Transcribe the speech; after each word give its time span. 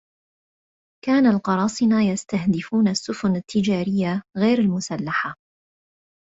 كان 1.05 1.25
القراصنة 1.25 2.01
يستهدفون 2.11 2.87
السفن 2.87 3.35
التجارية 3.35 4.23
غير 4.37 4.59
المسلحة. 4.59 5.35